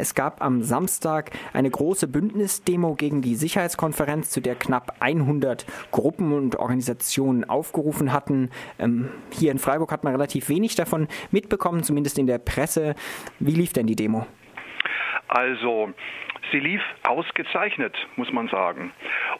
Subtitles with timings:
[0.00, 6.32] Es gab am Samstag eine große Bündnisdemo gegen die Sicherheitskonferenz, zu der knapp 100 Gruppen
[6.32, 8.48] und Organisationen aufgerufen hatten.
[8.78, 12.94] Ähm, hier in Freiburg hat man relativ wenig davon mitbekommen, zumindest in der Presse.
[13.40, 14.26] Wie lief denn die Demo?
[15.28, 15.90] Also
[16.52, 18.92] Sie lief ausgezeichnet, muss man sagen.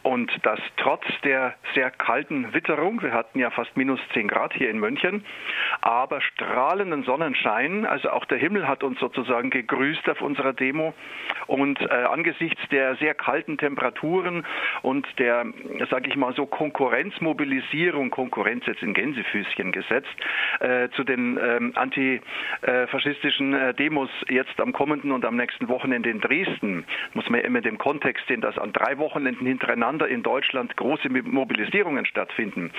[0.02, 4.70] Und das trotz der sehr kalten Witterung, wir hatten ja fast minus 10 Grad hier
[4.70, 5.24] in München,
[5.80, 10.94] aber strahlenden Sonnenschein, also auch der Himmel hat uns sozusagen gegrüßt auf unserer Demo.
[11.46, 14.46] Und äh, angesichts der sehr kalten Temperaturen
[14.82, 15.46] und der,
[15.90, 20.08] sage ich mal so, Konkurrenzmobilisierung, Konkurrenz jetzt in Gänsefüßchen gesetzt,
[20.60, 26.20] äh, zu den ähm, antifaschistischen äh, Demos jetzt am kommenden und am nächsten Wochenende in
[26.20, 30.76] Dresden, muss man ja immer den Kontext sehen, dass an drei Wochenenden hintereinander in Deutschland
[30.76, 32.70] große Mobilisierungen stattfinden.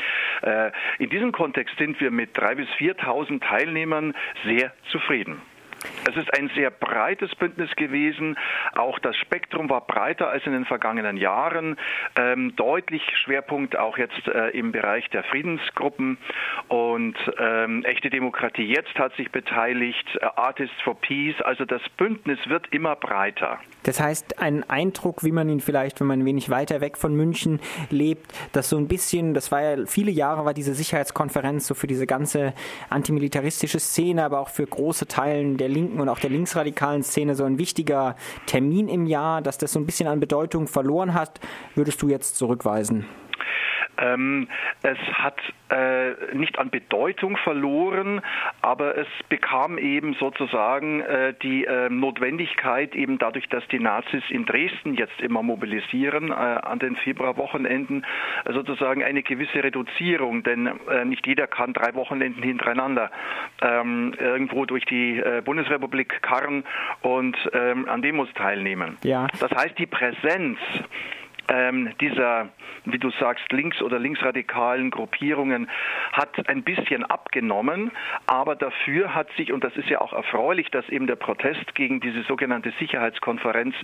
[0.41, 4.13] Äh, in diesem Kontext sind wir mit drei bis 4.000 Teilnehmern
[4.45, 5.41] sehr zufrieden.
[6.07, 8.37] Es ist ein sehr breites Bündnis gewesen.
[8.75, 11.77] Auch das Spektrum war breiter als in den vergangenen Jahren.
[12.15, 16.17] Ähm, deutlich Schwerpunkt auch jetzt äh, im Bereich der Friedensgruppen.
[16.67, 21.39] Und ähm, echte Demokratie jetzt hat sich beteiligt, äh, Artists for Peace.
[21.41, 23.59] Also das Bündnis wird immer breiter.
[23.83, 27.15] Das heißt, ein Eindruck, wie man ihn vielleicht, wenn man ein wenig weiter weg von
[27.15, 31.73] München lebt, dass so ein bisschen, das war ja viele Jahre war diese Sicherheitskonferenz so
[31.73, 32.53] für diese ganze
[32.89, 37.43] antimilitaristische Szene, aber auch für große Teilen der linken und auch der linksradikalen Szene so
[37.43, 41.39] ein wichtiger Termin im Jahr, dass das so ein bisschen an Bedeutung verloren hat,
[41.75, 43.05] würdest du jetzt zurückweisen?
[44.01, 44.47] Ähm,
[44.83, 45.37] es hat
[45.69, 48.21] äh, nicht an Bedeutung verloren,
[48.61, 54.45] aber es bekam eben sozusagen äh, die äh, Notwendigkeit, eben dadurch, dass die Nazis in
[54.45, 58.05] Dresden jetzt immer mobilisieren äh, an den Februarwochenenden,
[58.51, 63.11] sozusagen eine gewisse Reduzierung, denn äh, nicht jeder kann drei Wochenenden hintereinander
[63.61, 66.63] ähm, irgendwo durch die äh, Bundesrepublik karren
[67.01, 68.97] und ähm, an Demos teilnehmen.
[69.03, 69.27] Ja.
[69.39, 70.57] Das heißt, die Präsenz
[71.47, 72.49] ähm, dieser,
[72.85, 75.69] wie du sagst, links- oder linksradikalen Gruppierungen
[76.13, 77.91] hat ein bisschen abgenommen,
[78.27, 81.99] aber dafür hat sich, und das ist ja auch erfreulich, dass eben der Protest gegen
[81.99, 83.75] diese sogenannte Sicherheitskonferenz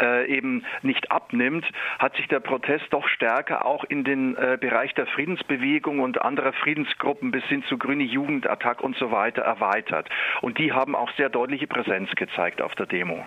[0.00, 1.64] äh, eben nicht abnimmt,
[1.98, 6.52] hat sich der Protest doch stärker auch in den äh, Bereich der Friedensbewegung und anderer
[6.52, 10.08] Friedensgruppen bis hin zu Grüne Jugend, Attack und so weiter erweitert.
[10.42, 13.24] Und die haben auch sehr deutliche Präsenz gezeigt auf der Demo.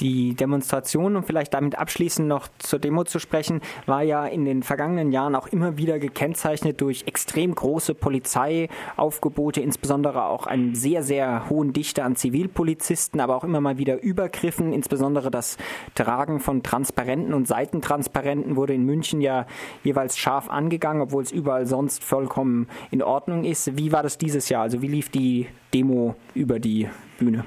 [0.00, 4.62] Die Demonstration, und vielleicht damit abschließend noch zur Demo zu sprechen, war ja in den
[4.62, 11.48] vergangenen Jahren auch immer wieder gekennzeichnet durch extrem große Polizeiaufgebote, insbesondere auch einen sehr, sehr
[11.48, 15.56] hohen Dichte an Zivilpolizisten, aber auch immer mal wieder Übergriffen, insbesondere das
[15.94, 19.46] Tragen von Transparenten und Seitentransparenten wurde in München ja
[19.82, 23.78] jeweils scharf angegangen, obwohl es überall sonst vollkommen in Ordnung ist.
[23.78, 24.62] Wie war das dieses Jahr?
[24.62, 27.44] Also wie lief die Demo über die Bühne?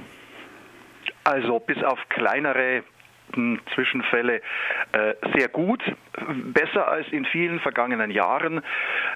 [1.23, 2.83] Also bis auf kleinere
[3.73, 4.41] Zwischenfälle
[4.91, 5.81] äh, sehr gut,
[6.53, 8.61] besser als in vielen vergangenen Jahren.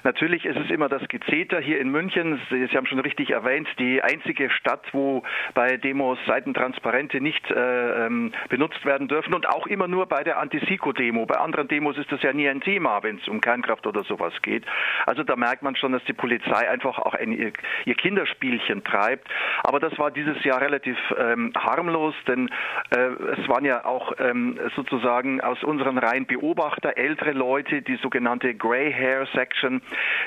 [0.02, 2.40] Natürlich ist es immer das Gezeter hier in München.
[2.50, 5.22] Sie, haben schon richtig erwähnt, die einzige Stadt, wo
[5.54, 10.38] bei Demos Seitentransparente nicht äh, ähm, benutzt werden dürfen und auch immer nur bei der
[10.38, 11.26] Anti-Siko-Demo.
[11.26, 14.32] Bei anderen Demos ist das ja nie ein Thema, wenn es um Kernkraft oder sowas
[14.42, 14.64] geht.
[15.06, 17.52] Also da merkt man schon, dass die Polizei einfach auch ein, ihr,
[17.84, 19.28] ihr, Kinderspielchen treibt.
[19.62, 22.50] Aber das war dieses Jahr relativ ähm, harmlos, denn
[22.90, 22.98] äh,
[23.38, 28.54] es waren ja auch auch ähm, sozusagen aus unseren Reihen Beobachter, ältere Leute, die sogenannte
[28.54, 29.82] Grey Hair Section,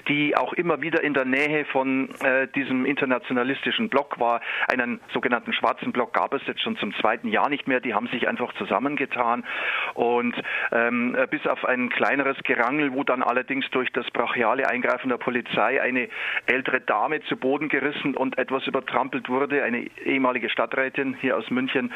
[0.07, 4.41] die auch immer wieder in der Nähe von äh, diesem internationalistischen Block war.
[4.67, 7.79] Einen sogenannten schwarzen Block gab es jetzt schon zum zweiten Jahr nicht mehr.
[7.79, 9.43] Die haben sich einfach zusammengetan
[9.93, 10.35] und
[10.71, 15.81] ähm, bis auf ein kleineres Gerangel, wo dann allerdings durch das brachiale Eingreifen der Polizei
[15.81, 16.09] eine
[16.45, 21.93] ältere Dame zu Boden gerissen und etwas übertrampelt wurde, eine ehemalige Stadträtin hier aus München.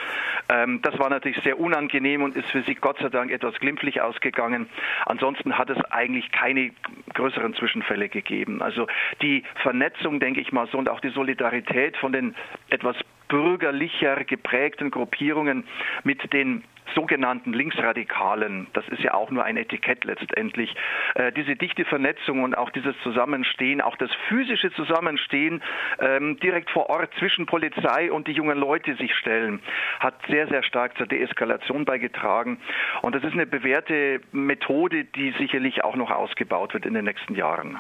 [0.50, 3.56] Ähm, das war natürlich sehr un unangenehm und ist für sie Gott sei Dank etwas
[3.56, 4.68] glimpflich ausgegangen.
[5.06, 6.72] Ansonsten hat es eigentlich keine
[7.14, 8.62] größeren Zwischenfälle gegeben.
[8.62, 8.88] Also
[9.22, 12.36] die Vernetzung, denke ich mal so, und auch die Solidarität von den
[12.70, 12.98] etwas
[13.30, 15.64] bürgerlicher geprägten Gruppierungen
[16.04, 16.64] mit den
[16.96, 20.76] sogenannten Linksradikalen, das ist ja auch nur ein Etikett letztendlich,
[21.16, 25.62] äh, diese dichte Vernetzung und auch dieses Zusammenstehen, auch das physische Zusammenstehen
[26.00, 29.62] ähm, direkt vor Ort zwischen Polizei und die jungen Leute sich stellen,
[30.00, 32.60] hat sehr, sehr stark zur Deeskalation beigetragen.
[33.02, 37.36] Und das ist eine bewährte Methode, die sicherlich auch noch ausgebaut wird in den nächsten
[37.36, 37.78] Jahren.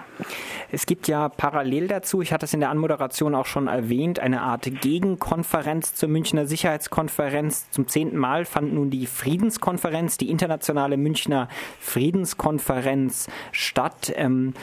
[0.71, 4.41] Es gibt ja parallel dazu, ich hatte es in der Anmoderation auch schon erwähnt, eine
[4.41, 7.69] Art Gegenkonferenz zur Münchner Sicherheitskonferenz.
[7.71, 11.47] Zum zehnten Mal fand nun die Friedenskonferenz, die internationale Münchner
[11.79, 14.11] Friedenskonferenz statt.
[14.15, 14.53] Ähm,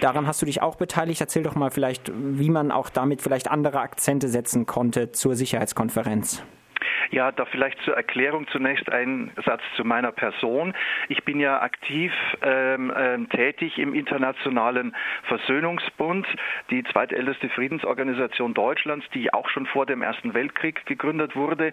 [0.00, 1.20] daran hast du dich auch beteiligt.
[1.20, 6.42] Erzähl doch mal vielleicht, wie man auch damit vielleicht andere Akzente setzen konnte zur Sicherheitskonferenz.
[7.10, 10.74] Ja, da vielleicht zur Erklärung zunächst ein Satz zu meiner Person.
[11.08, 16.26] Ich bin ja aktiv ähm, äh, tätig im Internationalen Versöhnungsbund,
[16.70, 21.72] die zweitälteste Friedensorganisation Deutschlands, die auch schon vor dem Ersten Weltkrieg gegründet wurde.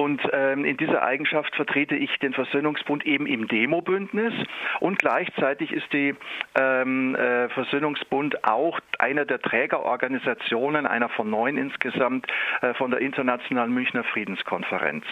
[0.00, 4.32] Und ähm, in dieser Eigenschaft vertrete ich den Versöhnungsbund eben im Demo-Bündnis
[4.80, 6.14] und gleichzeitig ist die
[6.58, 12.26] ähm, äh, Versöhnungsbund auch einer der Trägerorganisationen, einer von neun insgesamt,
[12.62, 15.04] äh, von der Internationalen Münchner Friedenskonferenz.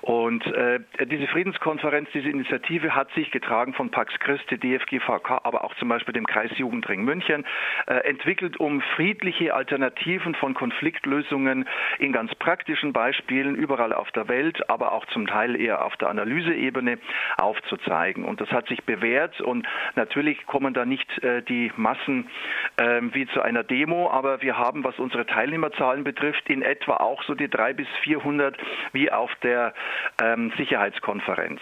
[0.00, 5.74] Und äh, diese Friedenskonferenz, diese Initiative hat sich getragen von Pax Christi, DFGVK, aber auch
[5.74, 7.44] zum Beispiel dem Kreisjugendring München,
[7.86, 11.68] äh, entwickelt, um friedliche Alternativen von Konfliktlösungen
[11.98, 16.08] in ganz praktischen Beispielen überall auf der Welt, aber auch zum Teil eher auf der
[16.08, 16.98] Analyseebene
[17.36, 18.24] aufzuzeigen.
[18.24, 22.28] Und das hat sich bewährt und natürlich kommen da nicht äh, die Massen
[22.76, 27.22] äh, wie zu einer Demo, aber wir haben, was unsere Teilnehmerzahlen betrifft, in etwa auch
[27.24, 28.56] so die drei bis 400
[28.92, 29.74] wie auf der
[30.22, 31.60] ähm, Sicherheitskonferenz.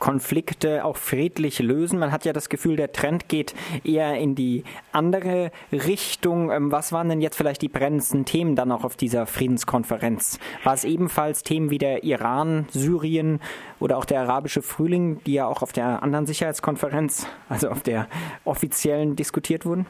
[0.00, 1.98] Konflikte auch friedlich lösen.
[2.00, 3.54] Man hat ja das Gefühl, der Trend geht
[3.84, 6.50] eher in die andere Richtung.
[6.50, 10.40] Ähm, was waren denn jetzt vielleicht die brennendsten Themen dann auch auf dieser Friedenskonferenz?
[10.64, 13.40] War es ebenfalls Themen wie der Iran, Syrien
[13.78, 18.08] oder auch der arabische Frühling, die ja auch auf der anderen Sicherheitskonferenz, also auf der
[18.44, 19.86] offiziellen diskutiert wurden?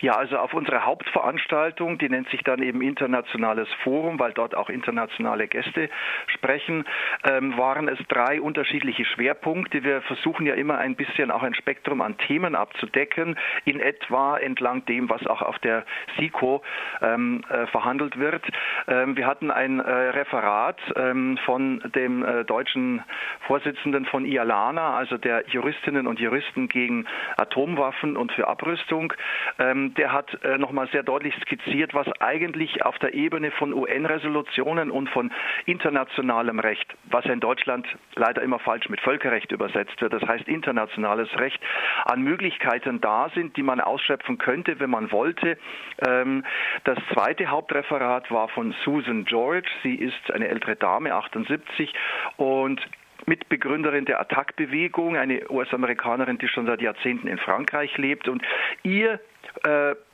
[0.00, 4.68] Ja, also auf unserer Hauptveranstaltung, die nennt sich dann eben Internationales Forum, weil dort auch
[4.68, 5.90] internationale Gäste
[6.26, 6.84] sprechen,
[7.24, 9.82] ähm, waren es drei unterschiedliche Schwerpunkte.
[9.82, 14.84] Wir versuchen ja immer ein bisschen auch ein Spektrum an Themen abzudecken, in etwa entlang
[14.86, 15.84] dem, was auch auf der
[16.16, 16.62] SICO
[17.02, 18.46] ähm, äh, verhandelt wird.
[18.86, 23.02] Ähm, wir hatten ein äh, Referat ähm, von dem äh, deutschen
[23.46, 27.06] Vorsitzenden von IALANA, also der Juristinnen und Juristen gegen
[27.36, 29.12] Atomwaffen und für Abrüstung.
[29.58, 34.90] Ähm, der hat äh, nochmal sehr deutlich skizziert, was eigentlich auf der Ebene von UN-Resolutionen
[34.90, 35.30] und von
[35.66, 41.28] internationalem Recht, was in Deutschland leider immer falsch mit Völkerrecht übersetzt wird, das heißt internationales
[41.38, 41.60] Recht,
[42.04, 45.58] an Möglichkeiten da sind, die man ausschöpfen könnte, wenn man wollte.
[46.06, 46.44] Ähm,
[46.84, 49.68] das zweite Hauptreferat war von Susan George.
[49.82, 51.92] Sie ist eine ältere Dame, 78,
[52.36, 52.80] und
[53.26, 58.28] Mitbegründerin der Attac-Bewegung, eine US-Amerikanerin, die schon seit Jahrzehnten in Frankreich lebt.
[58.28, 58.42] Und
[58.82, 59.20] ihr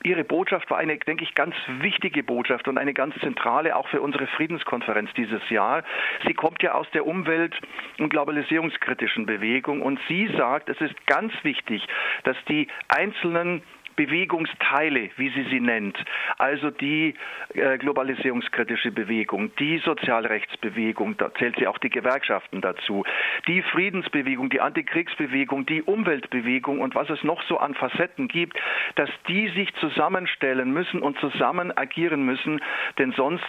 [0.03, 4.01] ihre Botschaft war eine, denke ich, ganz wichtige Botschaft und eine ganz zentrale auch für
[4.01, 5.83] unsere Friedenskonferenz dieses Jahr.
[6.25, 7.59] Sie kommt ja aus der Umwelt-
[7.99, 11.85] und globalisierungskritischen Bewegung und sie sagt, es ist ganz wichtig,
[12.23, 13.61] dass die einzelnen
[13.95, 15.97] Bewegungsteile, wie sie sie nennt,
[16.37, 17.15] also die
[17.53, 23.03] äh, globalisierungskritische Bewegung, die Sozialrechtsbewegung, da zählt sie auch die Gewerkschaften dazu,
[23.47, 28.57] die Friedensbewegung, die Antikriegsbewegung, die Umweltbewegung und was es noch so an Facetten gibt,
[28.95, 32.61] dass die sich zusammenstellen müssen und zusammen agieren müssen,
[32.97, 33.45] denn sonst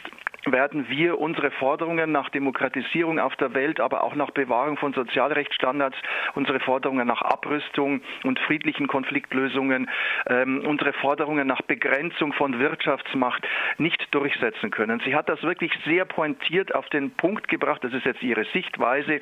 [0.46, 5.96] werden wir unsere Forderungen nach Demokratisierung auf der Welt, aber auch nach Bewahrung von Sozialrechtsstandards,
[6.34, 9.90] unsere Forderungen nach Abrüstung und friedlichen Konfliktlösungen,
[10.28, 13.46] ähm, unsere Forderungen nach Begrenzung von Wirtschaftsmacht
[13.78, 15.00] nicht durchsetzen können.
[15.04, 19.20] Sie hat das wirklich sehr pointiert auf den Punkt gebracht, das ist jetzt ihre Sichtweise,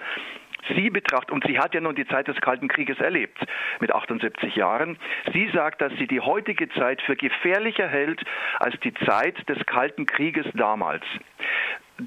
[0.69, 3.39] Sie betrachtet, und sie hat ja nun die Zeit des Kalten Krieges erlebt,
[3.81, 4.99] mit 78 Jahren.
[5.33, 8.23] Sie sagt, dass sie die heutige Zeit für gefährlicher hält
[8.59, 11.05] als die Zeit des Kalten Krieges damals.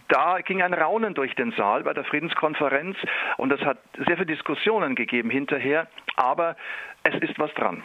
[0.10, 2.98] Da ging ein Raunen durch den Saal bei der Friedenskonferenz
[3.38, 5.88] und es hat sehr viele Diskussionen gegeben hinterher,
[6.18, 6.58] aber
[7.04, 7.84] es ist was dran.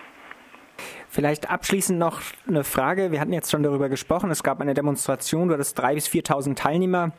[1.09, 3.12] Vielleicht abschließend noch eine Frage.
[3.12, 4.31] Wir hatten jetzt schon darüber gesprochen.
[4.31, 7.12] Es gab eine Demonstration, du hattest 3.000 bis 4.000 Teilnehmer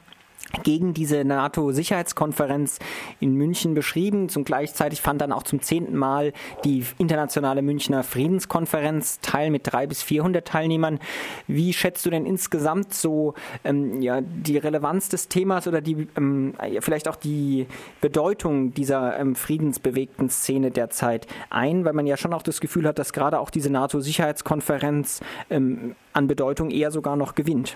[0.61, 2.79] gegen diese NATO-Sicherheitskonferenz
[3.19, 4.29] in München beschrieben.
[4.29, 6.33] Zum gleichzeitig fand dann auch zum zehnten Mal
[6.63, 10.99] die internationale Münchner Friedenskonferenz teil mit drei bis vierhundert Teilnehmern.
[11.47, 13.33] Wie schätzt du denn insgesamt so
[13.63, 17.65] ähm, ja, die Relevanz des Themas oder die ähm, vielleicht auch die
[18.01, 21.83] Bedeutung dieser ähm, friedensbewegten Szene derzeit ein?
[21.85, 26.27] Weil man ja schon auch das Gefühl hat, dass gerade auch diese NATO-Sicherheitskonferenz ähm, an
[26.27, 27.75] Bedeutung eher sogar noch gewinnt.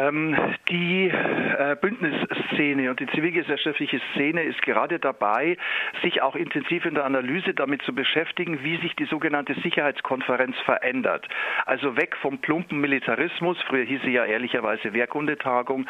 [0.00, 0.36] Ähm,
[0.68, 5.56] die äh, Bündnisszene und die zivilgesellschaftliche Szene ist gerade dabei,
[6.02, 11.26] sich auch intensiv in der Analyse damit zu beschäftigen, wie sich die sogenannte Sicherheitskonferenz verändert.
[11.64, 15.86] Also weg vom plumpen Militarismus, früher hieß sie ja ehrlicherweise Wehrkundetagung,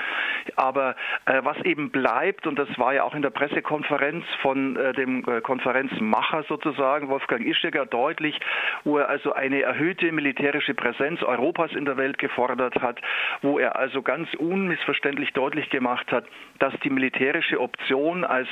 [0.57, 4.93] aber äh, was eben bleibt, und das war ja auch in der Pressekonferenz von äh,
[4.93, 8.39] dem Konferenzmacher sozusagen, Wolfgang Ischiger, deutlich,
[8.85, 13.01] wo er also eine erhöhte militärische Präsenz Europas in der Welt gefordert hat,
[13.43, 16.26] wo er also also ganz unmissverständlich deutlich gemacht hat,
[16.59, 18.47] dass die militärische Option als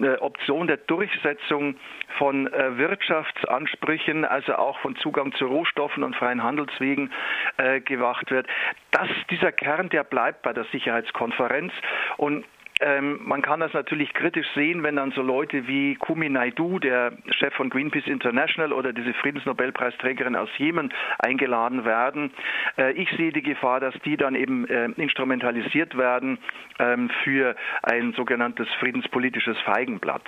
[0.00, 1.74] äh, Option der Durchsetzung
[2.16, 7.10] von äh, Wirtschaftsansprüchen, also auch von Zugang zu Rohstoffen und freien Handelswegen
[7.56, 8.46] äh, gewacht wird.
[8.92, 11.72] Das, dieser Kern, der bleibt bei der Sicherheitskonferenz
[12.16, 12.44] und
[12.80, 17.12] ähm, man kann das natürlich kritisch sehen, wenn dann so Leute wie Kumi Naidu, der
[17.30, 22.32] Chef von Greenpeace International oder diese Friedensnobelpreisträgerin aus Jemen eingeladen werden.
[22.76, 26.38] Äh, ich sehe die Gefahr, dass die dann eben äh, instrumentalisiert werden
[26.78, 30.24] ähm, für ein sogenanntes friedenspolitisches Feigenblatt.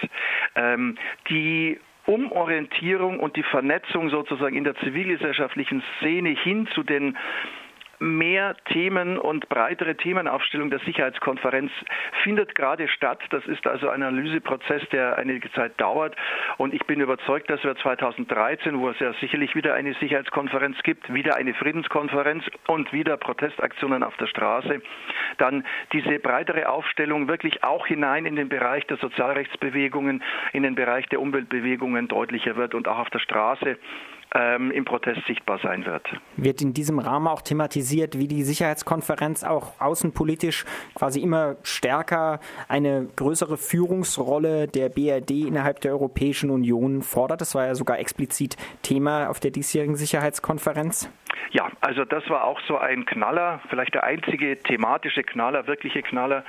[0.54, 0.96] Ähm,
[1.28, 7.16] die Umorientierung und die Vernetzung sozusagen in der zivilgesellschaftlichen Szene hin zu den
[7.98, 11.70] mehr Themen und breitere Themenaufstellung der Sicherheitskonferenz
[12.22, 13.22] findet gerade statt.
[13.30, 16.16] Das ist also ein Analyseprozess, der einige Zeit dauert.
[16.58, 21.12] Und ich bin überzeugt, dass wir 2013, wo es ja sicherlich wieder eine Sicherheitskonferenz gibt,
[21.12, 24.80] wieder eine Friedenskonferenz und wieder Protestaktionen auf der Straße,
[25.38, 30.22] dann diese breitere Aufstellung wirklich auch hinein in den Bereich der Sozialrechtsbewegungen,
[30.52, 33.78] in den Bereich der Umweltbewegungen deutlicher wird und auch auf der Straße
[34.34, 36.02] ähm, im Protest sichtbar sein wird.
[36.36, 40.64] Wird in diesem Rahmen auch thematisiert, wie die Sicherheitskonferenz auch außenpolitisch
[40.94, 47.40] quasi immer stärker eine größere Führungsrolle der BRD innerhalb der Europäischen Union fordert?
[47.40, 51.08] Das war ja sogar explizit Thema auf der diesjährigen Sicherheitskonferenz.
[51.86, 56.44] Also das war auch so ein Knaller, vielleicht der einzige thematische Knaller, wirkliche Knaller.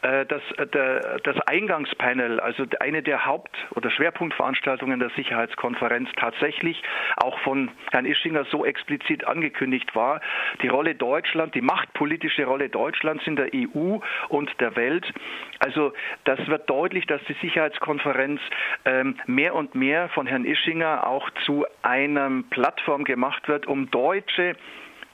[0.00, 6.82] Äh, das, äh, das Eingangspanel, also eine der Haupt- oder Schwerpunktveranstaltungen der Sicherheitskonferenz tatsächlich
[7.18, 10.22] auch von Herrn Ischinger so explizit angekündigt war,
[10.62, 13.98] die Rolle Deutschland, die machtpolitische Rolle Deutschlands in der EU
[14.30, 15.12] und der Welt.
[15.58, 15.92] Also
[16.24, 18.40] das wird deutlich, dass die Sicherheitskonferenz
[18.86, 24.56] ähm, mehr und mehr von Herrn Ischinger auch zu einer Plattform gemacht wird, um deutsche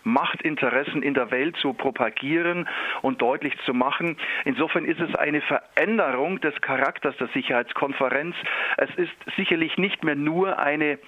[0.05, 2.69] Machtinteressen in der Welt zu propagieren
[3.03, 4.17] und deutlich zu machen.
[4.45, 8.37] Insofern ist es eine Veränderung des Charakters der Sicherheitskonferenz.
[8.77, 10.99] Es ist sicherlich nicht mehr nur eine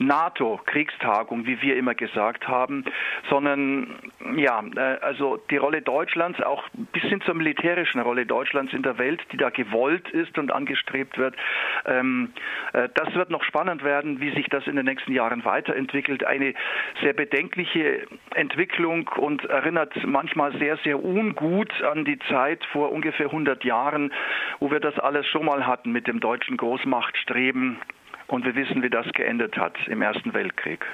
[0.00, 2.84] NATO-Kriegstagung, wie wir immer gesagt haben,
[3.28, 3.96] sondern
[4.34, 8.98] ja, äh, also die Rolle Deutschlands, auch bis hin zur militärischen Rolle Deutschlands in der
[8.98, 11.36] Welt, die da gewollt ist und angestrebt wird,
[11.84, 12.32] ähm,
[12.72, 16.24] äh, das wird noch spannend werden, wie sich das in den nächsten Jahren weiterentwickelt.
[16.24, 16.54] Eine
[17.02, 23.64] sehr bedenkliche Entwicklung und erinnert manchmal sehr, sehr ungut an die Zeit vor ungefähr 100
[23.64, 24.12] Jahren,
[24.60, 27.78] wo wir das alles schon mal hatten mit dem deutschen Großmachtstreben
[28.30, 30.84] und wir wissen, wie das geendet hat im Ersten Weltkrieg.